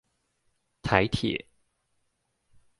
[0.81, 1.45] 臺鐵